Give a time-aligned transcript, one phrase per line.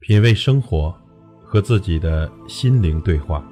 [0.00, 0.94] 品味生活，
[1.44, 3.44] 和自己的心灵对话。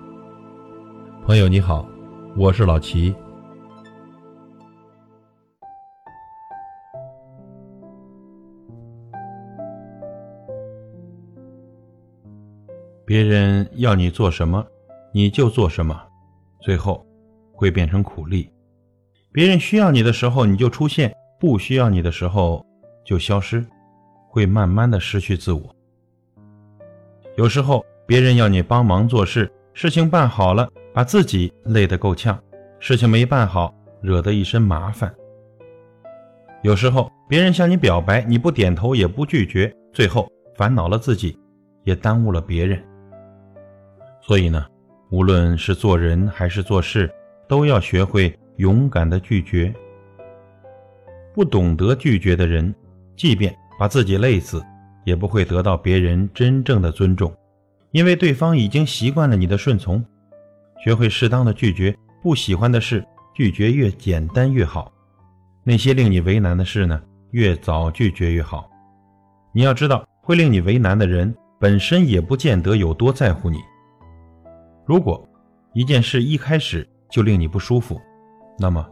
[1.24, 1.86] 朋友你好，
[2.36, 3.12] 我是老齐。
[13.04, 14.64] 别人要你做什么，
[15.12, 16.00] 你就做什么，
[16.60, 17.04] 最后
[17.52, 18.48] 会变成苦力。
[19.32, 22.64] 别人需要你的时候你就出现，不需要你的时候
[23.04, 23.66] 就消失，
[24.28, 25.75] 会慢慢的失去自我。
[27.36, 32.34] 有时候别人要你帮忙做事，事情办好了，把自己累得够呛；
[32.80, 35.14] 事情没办好，惹得一身麻烦。
[36.62, 41.38] 有时候别人向你表白，你不点头也不拒绝，最后烦恼了自己，
[41.84, 42.82] 也耽误了别人。
[44.22, 44.64] 所以呢，
[45.10, 47.12] 无论是做人还是做事，
[47.46, 49.72] 都要学会勇敢的拒绝。
[51.34, 52.74] 不懂得拒绝的人，
[53.14, 54.64] 即便把自己累死。
[55.06, 57.32] 也不会得到别人真正的尊重，
[57.92, 60.04] 因为对方已经习惯了你的顺从。
[60.82, 64.92] 学会适当的拒绝不喜欢的事，拒绝越简单越好。
[65.62, 67.00] 那些令你为难的事呢，
[67.30, 68.68] 越早拒绝越好。
[69.52, 73.58] 你要知道，会令你为难的人本身也不见得有多在乎你。
[74.84, 75.24] 如果
[75.72, 78.00] 一件事一开始就令你不舒服，
[78.58, 78.84] 那么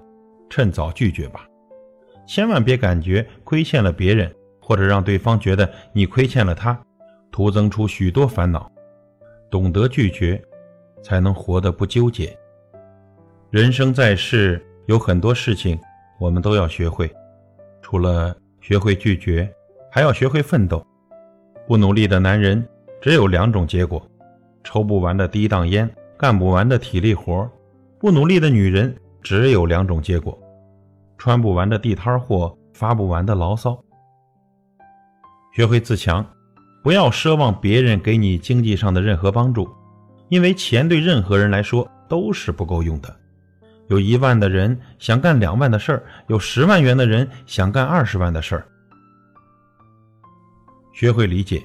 [0.48, 1.44] 趁早拒绝吧，
[2.24, 4.32] 千万别感觉亏欠了别人。
[4.66, 6.78] 或者让对方觉得你亏欠了他，
[7.30, 8.70] 徒增出许多烦恼。
[9.50, 10.42] 懂得拒绝，
[11.02, 12.34] 才能活得不纠结。
[13.50, 15.78] 人生在世，有很多事情
[16.18, 17.12] 我们都要学会，
[17.82, 19.46] 除了学会拒绝，
[19.90, 20.82] 还要学会奋斗。
[21.68, 22.66] 不努力的男人
[23.02, 24.02] 只有两种结果：
[24.64, 27.46] 抽不完的低档烟，干不完的体力活；
[27.98, 30.36] 不努力的女人只有两种结果：
[31.18, 33.78] 穿不完的地摊货，发不完的牢骚。
[35.54, 36.26] 学会自强，
[36.82, 39.68] 不要奢望别人给你经济上的任何帮助，
[40.28, 43.16] 因为钱对任何人来说都是不够用的。
[43.86, 48.66] 有一万的人想干两万的事儿，有十万元的人想干二十万的事儿。
[50.92, 51.62] 学会理解，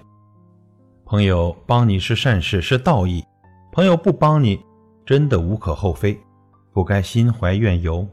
[1.03, 3.24] 朋友帮你是善事，是道义；
[3.72, 4.59] 朋友不帮你，
[5.03, 6.16] 真的无可厚非，
[6.72, 8.08] 不该心怀怨尤。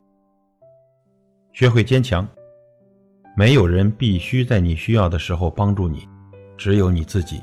[1.52, 2.26] 学会坚强。
[3.38, 6.08] 没有人必须在你需要的时候帮助你，
[6.56, 7.42] 只有你自己。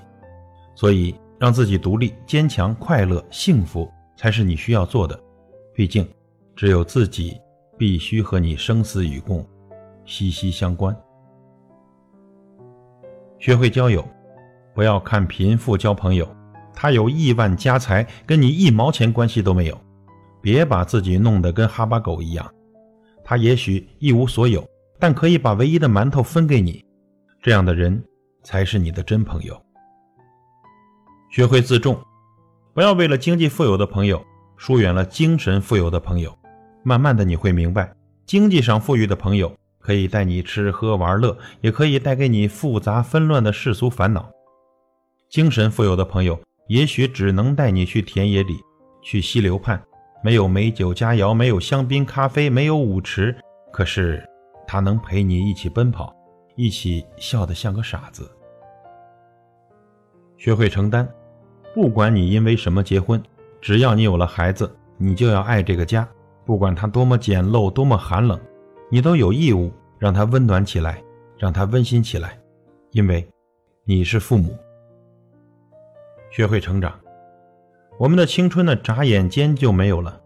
[0.74, 3.88] 所以，让自己独立、坚强、快乐、幸福
[4.18, 5.18] 才是你需要做的。
[5.72, 6.03] 毕竟，
[6.56, 7.40] 只有自己
[7.78, 9.48] 必须和你生死与共，
[10.03, 10.96] 息息相关。
[13.38, 14.03] 学会交友，
[14.74, 16.28] 不要看贫富交朋友，
[16.74, 19.80] 他有亿万家财，跟你一毛钱关系都没有。
[20.42, 22.52] 别把自己弄得跟哈巴狗一样，
[23.24, 24.68] 他也许一无所有。
[25.00, 26.84] 但可以把唯一的馒头分给你，
[27.42, 28.04] 这样的人
[28.44, 29.59] 才是你的真朋友。
[31.30, 32.00] 学会自重，
[32.74, 34.24] 不要为了经济富有的朋友
[34.56, 36.38] 疏远了精神富有的朋友。
[36.84, 37.94] 慢慢的你会明白，
[38.26, 44.30] 经济上富裕的朋友可以带你吃喝玩乐，也可以带给你复杂纷乱的世俗烦恼。
[45.30, 48.58] 精神富有的朋友也许只能带你去田野里，
[49.02, 49.82] 去溪流畔，
[50.24, 53.36] 没有美酒佳肴，没有香槟咖啡，没有舞池，
[53.72, 54.24] 可是。
[54.73, 56.11] 他能陪你一起奔跑，
[56.56, 58.28] 一起笑得像个傻子。
[60.35, 61.07] 学会承担，
[61.75, 63.22] 不管你因为什么结婚，
[63.61, 66.09] 只要你有了孩子，你就要爱这个家。
[66.44, 68.39] 不管它多么简陋，多么寒冷，
[68.89, 71.03] 你都有义务让它温暖起来，
[71.38, 72.35] 让它温馨起来，
[72.94, 73.23] 因为
[73.85, 74.57] 你是父母。
[76.31, 77.00] 学会成长，
[78.00, 80.19] 我们的青春呢，眨眼间就没有了，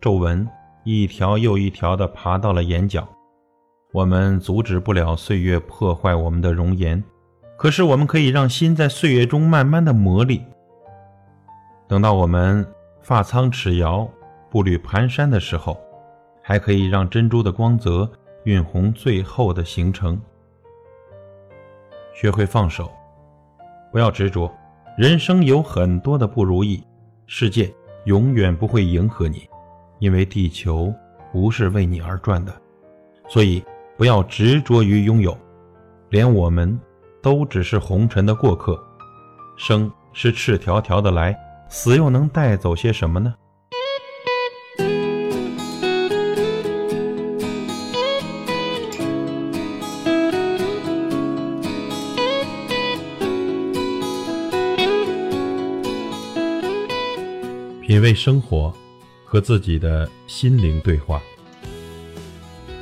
[0.00, 0.48] 皱纹
[0.84, 3.06] 一条又一条的爬到了眼角。
[3.94, 7.00] 我们阻止不了岁月破坏我们的容颜，
[7.56, 10.42] 可是我们可以让心在岁月中慢慢的磨砺。
[11.86, 12.66] 等到我们
[13.02, 14.10] 发苍齿摇、
[14.50, 15.78] 步履蹒跚的时候，
[16.42, 18.10] 还可以让珍珠的光泽
[18.46, 20.20] 晕红最后的行程。
[22.12, 22.90] 学会放手，
[23.92, 24.52] 不要执着。
[24.98, 26.82] 人生有很多的不如意，
[27.28, 27.72] 世界
[28.06, 29.48] 永远不会迎合你，
[30.00, 30.92] 因为地球
[31.30, 32.52] 不是为你而转的，
[33.28, 33.62] 所以。
[33.96, 35.38] 不要执着于拥有，
[36.10, 36.78] 连我们
[37.22, 38.82] 都只是红尘的过客。
[39.56, 41.36] 生是赤条条的来，
[41.68, 43.34] 死又能带走些什么呢？
[57.80, 58.74] 品味生活，
[59.24, 61.22] 和自己的心灵对话。